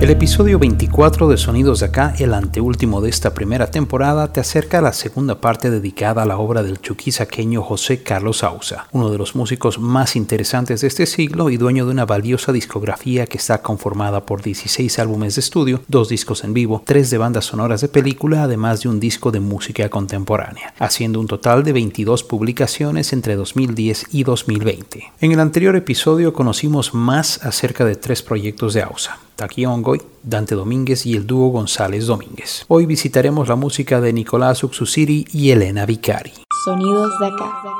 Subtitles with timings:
[0.00, 4.78] El episodio 24 de Sonidos de Acá, el anteúltimo de esta primera temporada, te acerca
[4.78, 9.18] a la segunda parte dedicada a la obra del chuquisaqueño José Carlos Ausa, uno de
[9.18, 13.60] los músicos más interesantes de este siglo y dueño de una valiosa discografía que está
[13.60, 17.88] conformada por 16 álbumes de estudio, dos discos en vivo, tres de bandas sonoras de
[17.88, 23.36] película, además de un disco de música contemporánea, haciendo un total de 22 publicaciones entre
[23.36, 25.12] 2010 y 2020.
[25.20, 29.18] En el anterior episodio conocimos más acerca de tres proyectos de Ausa.
[29.40, 32.66] Taki Ongoy, Dante Domínguez y el dúo González Domínguez.
[32.68, 36.32] Hoy visitaremos la música de Nicolás Uxusiri y Elena Vicari.
[36.62, 37.79] Sonidos de acá.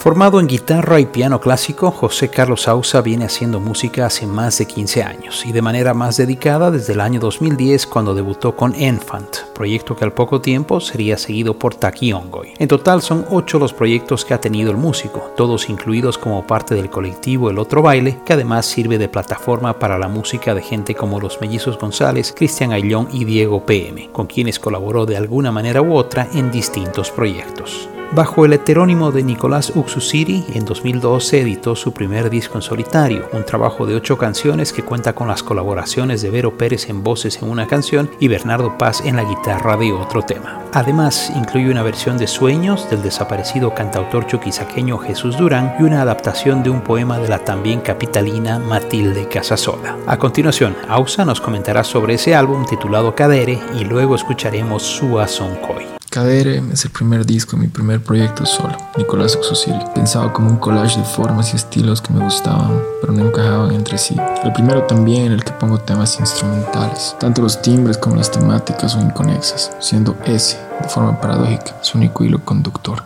[0.00, 4.64] Formado en guitarra y piano clásico, José Carlos Ausa viene haciendo música hace más de
[4.64, 9.40] 15 años y de manera más dedicada desde el año 2010 cuando debutó con Enfant,
[9.54, 12.54] proyecto que al poco tiempo sería seguido por Taki Ongoy.
[12.58, 16.74] En total son 8 los proyectos que ha tenido el músico, todos incluidos como parte
[16.74, 20.94] del colectivo El Otro Baile, que además sirve de plataforma para la música de gente
[20.94, 25.82] como los mellizos González, Cristian Ayllón y Diego PM, con quienes colaboró de alguna manera
[25.82, 27.86] u otra en distintos proyectos.
[28.12, 33.44] Bajo el heterónimo de Nicolás Uxusiri, en 2012 editó su primer disco en solitario, un
[33.44, 37.48] trabajo de ocho canciones que cuenta con las colaboraciones de Vero Pérez en voces en
[37.48, 40.60] una canción y Bernardo Paz en la guitarra de otro tema.
[40.72, 46.64] Además, incluye una versión de Sueños del desaparecido cantautor chuquisaqueño Jesús Durán y una adaptación
[46.64, 49.96] de un poema de la también capitalina Matilde Casasola.
[50.08, 55.99] A continuación, Ausa nos comentará sobre ese álbum titulado Cadere y luego escucharemos Sua Soncoy.
[56.10, 59.78] Cadere es el primer disco, mi primer proyecto solo, Nicolás Oxosiri.
[59.94, 63.96] Pensaba como un collage de formas y estilos que me gustaban, pero no encajaban entre
[63.96, 64.16] sí.
[64.42, 67.14] El primero también en el que pongo temas instrumentales.
[67.20, 72.24] Tanto los timbres como las temáticas son inconexas, siendo ese, de forma paradójica, su único
[72.24, 73.04] hilo conductor.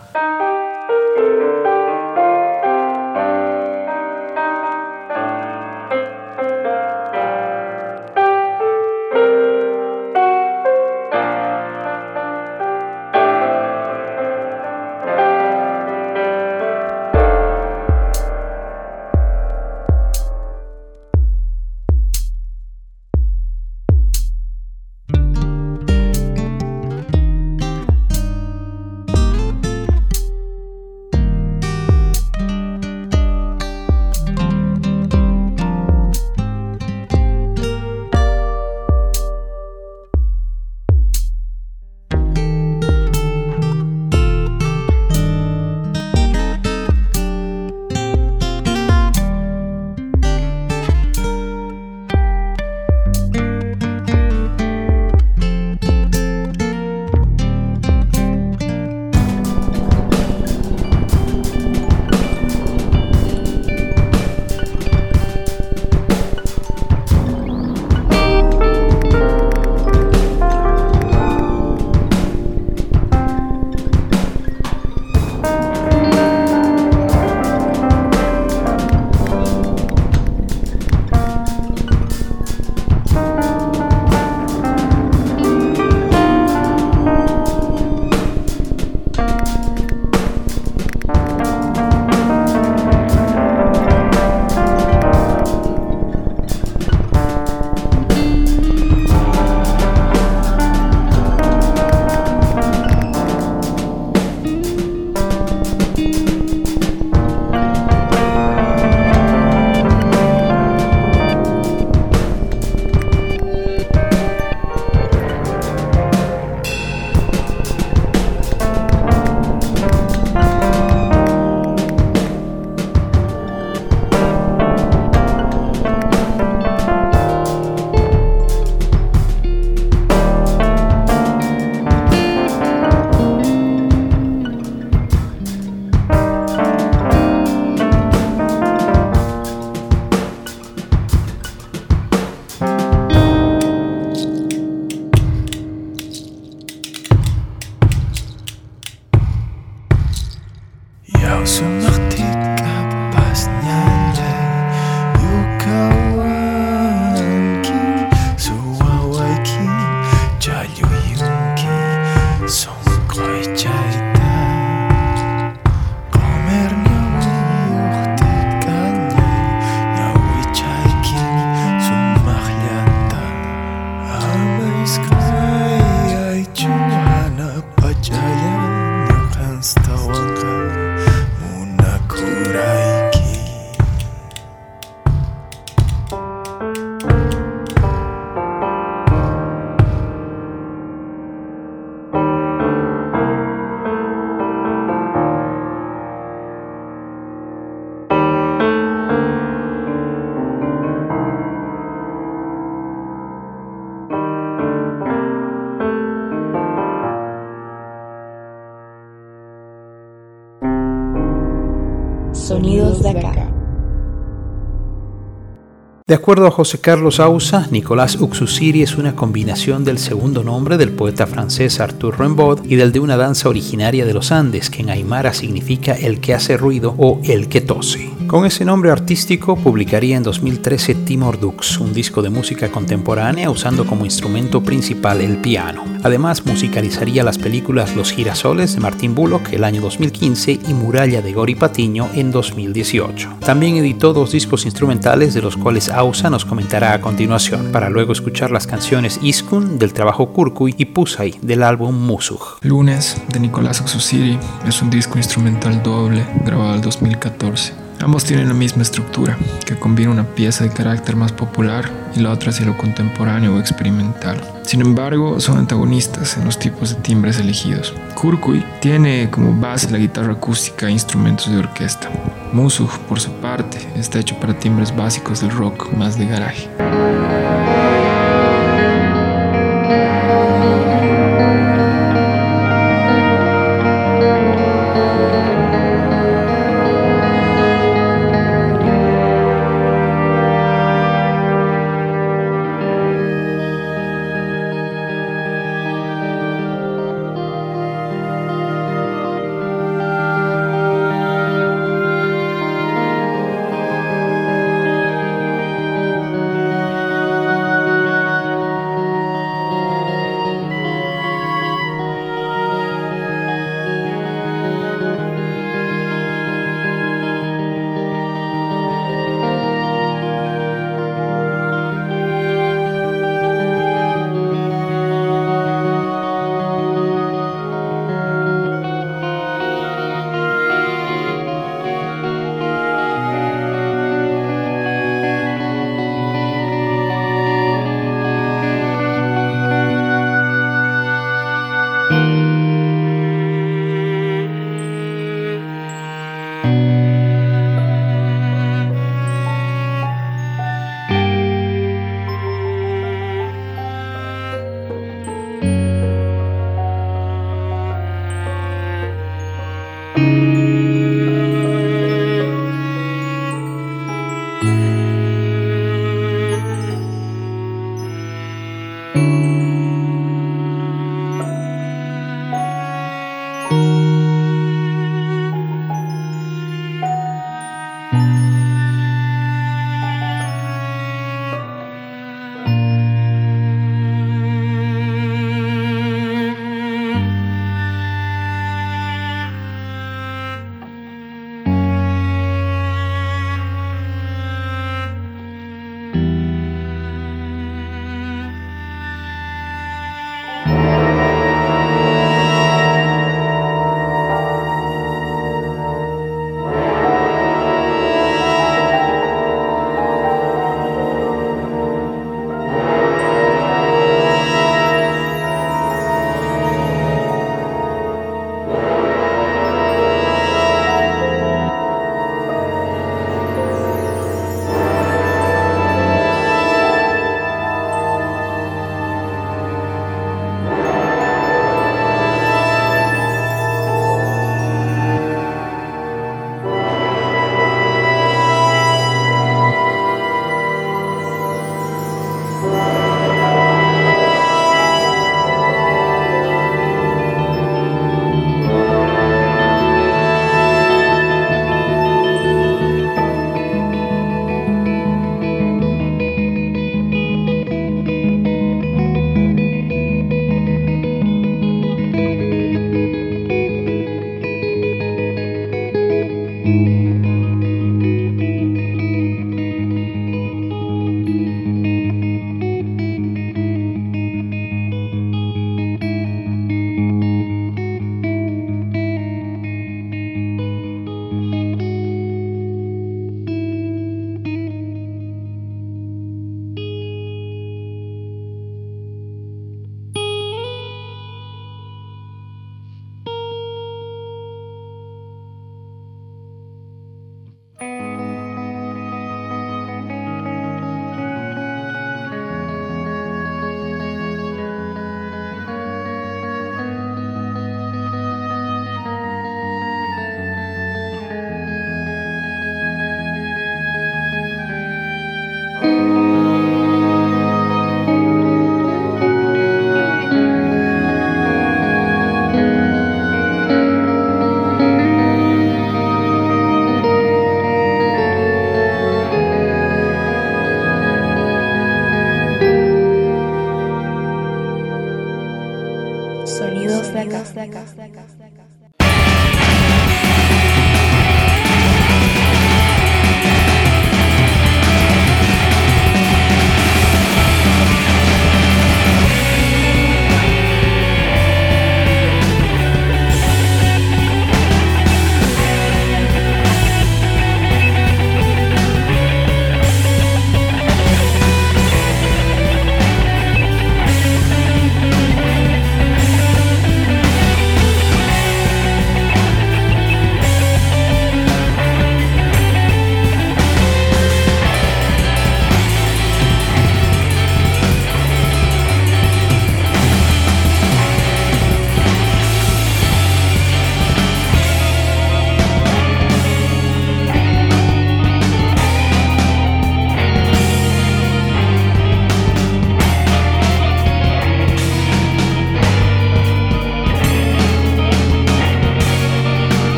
[216.15, 220.91] De acuerdo a José Carlos Ausa, Nicolás Uxusiri es una combinación del segundo nombre del
[220.91, 224.91] poeta francés Arthur Rimbaud y del de una danza originaria de los Andes, que en
[224.91, 228.14] aymara significa el que hace ruido o el que tose.
[228.35, 233.85] Con ese nombre artístico publicaría en 2013 Timor Dux, un disco de música contemporánea usando
[233.85, 235.85] como instrumento principal el piano.
[236.03, 241.31] Además, musicalizaría las películas Los girasoles de Martin Bullock el año 2015 y Muralla de
[241.31, 243.37] Gori Patiño en 2018.
[243.39, 248.11] También editó dos discos instrumentales de los cuales Ausa nos comentará a continuación, para luego
[248.11, 252.57] escuchar las canciones Iskun del trabajo Kurkuy y Pusay del álbum Musug.
[252.63, 254.37] Lunes de Nicolás Oxusiri
[254.67, 257.84] es un disco instrumental doble grabado en 2014.
[257.99, 262.31] Ambos tienen la misma estructura, que combina una pieza de carácter más popular y la
[262.31, 264.41] otra hacia lo contemporáneo o experimental.
[264.63, 267.93] Sin embargo, son antagonistas en los tipos de timbres elegidos.
[268.15, 272.09] Kurkuy tiene como base la guitarra acústica e instrumentos de orquesta.
[272.51, 276.69] Musug, por su parte, está hecho para timbres básicos del rock más de garaje.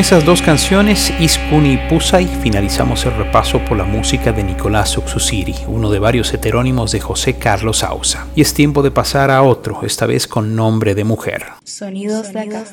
[0.00, 5.54] Esas dos canciones, Iskuni y Pusay, finalizamos el repaso por la música de Nicolás Uxusiri,
[5.66, 8.26] uno de varios heterónimos de José Carlos Ausa.
[8.34, 11.42] Y es tiempo de pasar a otro, esta vez con nombre de mujer.
[11.70, 12.64] Sonidos de acá.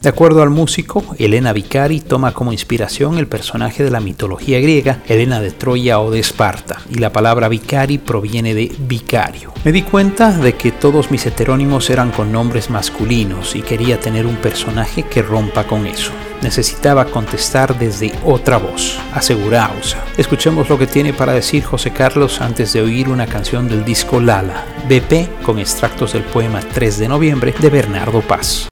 [0.00, 5.02] De acuerdo al músico, Elena Vicari toma como inspiración el personaje de la mitología griega,
[5.06, 9.52] Elena de Troya o de Esparta, y la palabra vicari proviene de vicario.
[9.64, 14.26] Me di cuenta de que todos mis heterónimos eran con nombres masculinos y quería tener
[14.26, 16.12] un personaje que rompa con eso.
[16.42, 20.04] Necesitaba contestar desde otra voz, asegura Ausa.
[20.16, 24.20] Escuchemos lo que tiene para decir José Carlos antes de oír una canción del disco
[24.20, 28.07] Lala, BP, con extractos del poema 3 de noviembre de Bernardo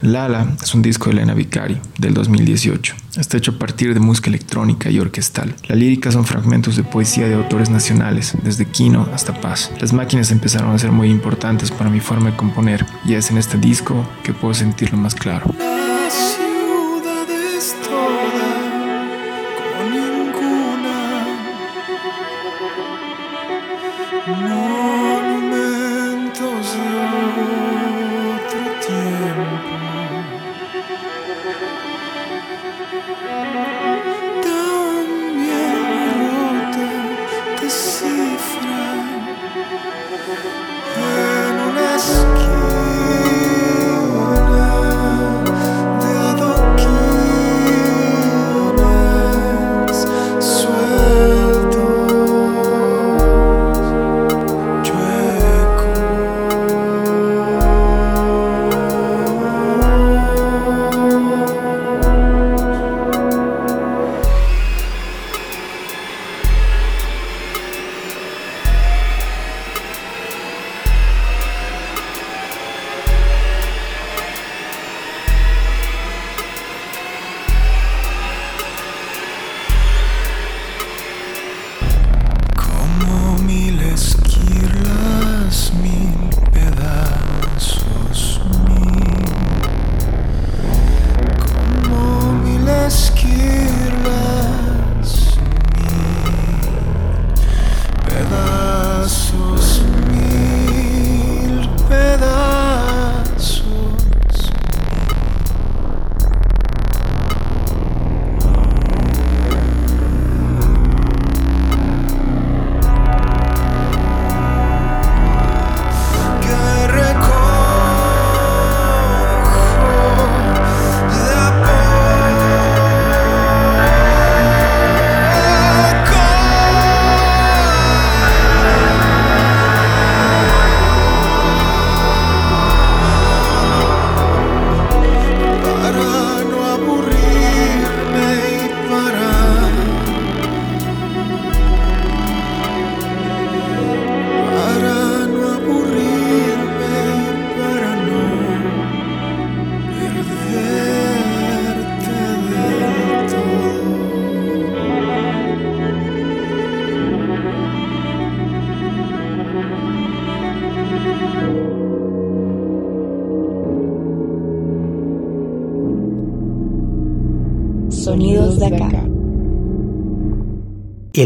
[0.01, 2.95] Lala es un disco de Elena Vicari del 2018.
[3.17, 5.53] Está hecho a partir de música electrónica y orquestal.
[5.67, 9.71] La lírica son fragmentos de poesía de autores nacionales, desde Quino hasta Paz.
[9.79, 13.37] Las máquinas empezaron a ser muy importantes para mi forma de componer y es en
[13.37, 15.53] este disco que puedo sentirlo más claro.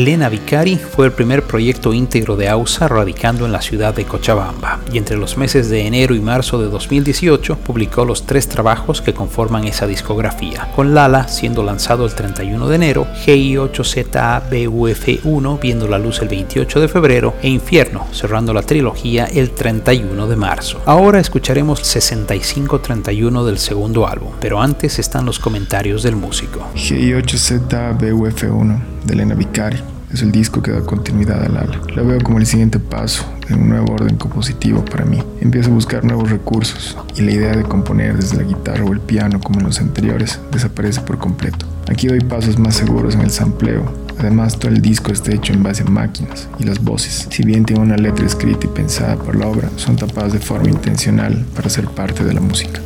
[0.02, 4.80] Elena Vicari fue el primer proyecto íntegro de AUSA radicando en la ciudad de Cochabamba
[4.92, 9.14] y entre los meses de enero y marzo de 2018 publicó los tres trabajos que
[9.14, 16.20] conforman esa discografía, con Lala siendo lanzado el 31 de enero, GI8ZABUF1 viendo la luz
[16.24, 20.82] el 28 de febrero e Infierno cerrando la trilogía el 31 de marzo.
[20.88, 26.68] Ahora escucharemos 6531 del segundo álbum, pero antes están los comentarios del músico.
[26.74, 29.80] GI8ZBUF1 de Elena Vicari
[30.14, 31.82] es el disco que da continuidad al ala.
[31.96, 35.20] Lo veo como el siguiente paso en un nuevo orden compositivo para mí.
[35.40, 39.00] Empiezo a buscar nuevos recursos y la idea de componer desde la guitarra o el
[39.00, 41.66] piano como en los anteriores desaparece por completo.
[41.90, 43.92] Aquí doy pasos más seguros en el sampleo.
[44.20, 47.66] Además, todo el disco está hecho en base a máquinas y las voces, si bien
[47.66, 51.70] tiene una letra escrita y pensada por la obra, son tapadas de forma intencional para
[51.70, 52.82] ser parte de la música.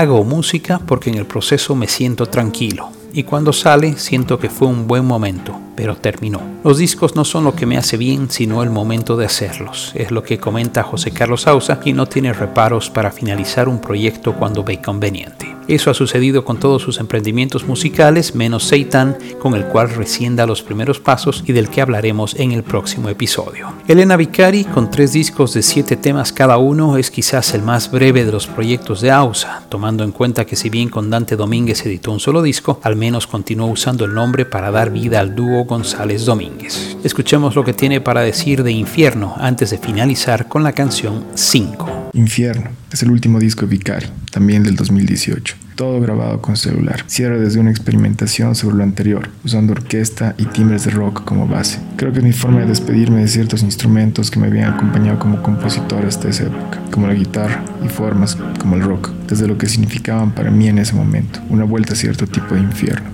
[0.00, 2.88] Hago música porque en el proceso me siento tranquilo.
[3.12, 6.40] Y cuando sale siento que fue un buen momento, pero terminó.
[6.64, 9.92] Los discos no son lo que me hace bien, sino el momento de hacerlos.
[9.94, 14.34] Es lo que comenta José Carlos Sausa y no tiene reparos para finalizar un proyecto
[14.34, 15.56] cuando ve conveniente.
[15.68, 20.44] Eso ha sucedido con todos sus emprendimientos musicales, menos Seitan, con el cual recién da
[20.44, 23.72] los primeros pasos y del que hablaremos en el próximo episodio.
[23.86, 28.24] Elena Vicari, con tres discos de siete temas cada uno, es quizás el más breve
[28.24, 32.10] de los proyectos de AUSA, tomando en cuenta que si bien con Dante Domínguez editó
[32.10, 36.24] un solo disco, al menos continuó usando el nombre para dar vida al dúo González
[36.24, 36.96] Domínguez.
[37.04, 42.10] Escuchemos lo que tiene para decir de Infierno antes de finalizar con la canción 5.
[42.14, 47.04] Infierno es el último disco de Vicari, también del 2018 todo grabado con celular.
[47.06, 51.80] Cierra desde una experimentación sobre lo anterior, usando orquesta y timbres de rock como base.
[51.96, 55.42] Creo que es mi forma de despedirme de ciertos instrumentos que me habían acompañado como
[55.42, 59.70] compositor hasta esa época, como la guitarra y formas como el rock, desde lo que
[59.70, 63.08] significaban para mí en ese momento, una vuelta a cierto tipo de infierno.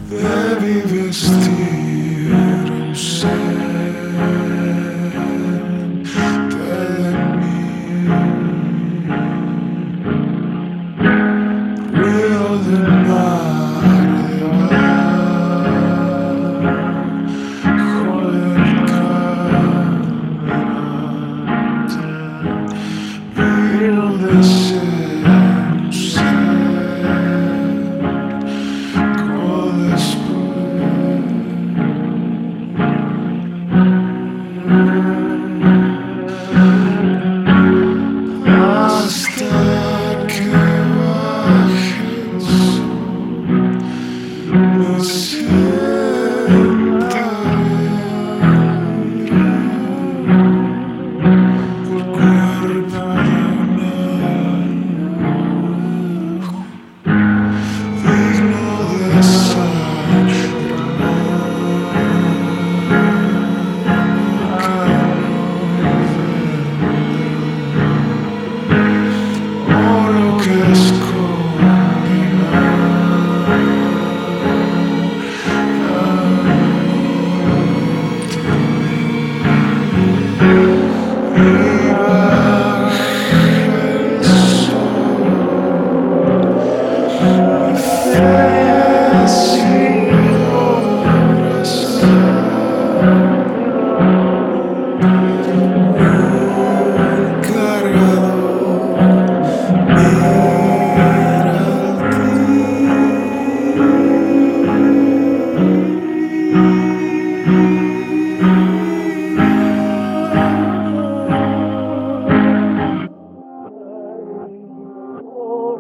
[2.26, 3.45] Jerusalem.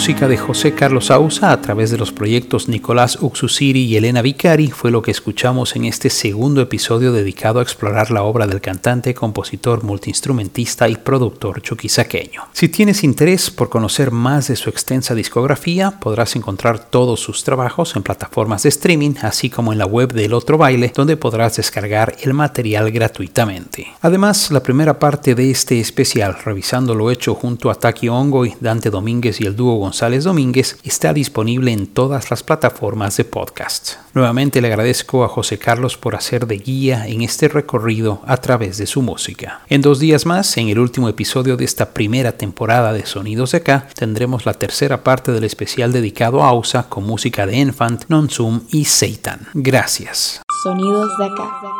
[0.00, 4.70] música de José Carlos Ausa a través de los proyectos Nicolás Uxusiri y Elena Vicari
[4.70, 9.12] fue lo que escuchamos en este segundo episodio dedicado a explorar la obra del cantante,
[9.12, 12.44] compositor, multiinstrumentista y productor chuquisaqueño.
[12.54, 17.94] Si tienes interés por conocer más de su extensa discografía, podrás encontrar todos sus trabajos
[17.94, 22.16] en plataformas de streaming, así como en la web del Otro Baile, donde podrás descargar
[22.22, 23.88] el material gratuitamente.
[24.00, 28.54] Además, la primera parte de este especial, revisando lo hecho junto a Taki Ongo y
[28.60, 33.94] Dante Domínguez y el dúo González Domínguez está disponible en todas las plataformas de podcast.
[34.14, 38.78] Nuevamente le agradezco a José Carlos por hacer de guía en este recorrido a través
[38.78, 39.62] de su música.
[39.68, 43.58] En dos días más, en el último episodio de esta primera temporada de Sonidos de
[43.58, 48.60] Acá, tendremos la tercera parte del especial dedicado a AUSA con música de Enfant, Non-Zoom
[48.70, 49.48] y Satan.
[49.54, 50.40] Gracias.
[50.62, 51.79] Sonidos de Acá.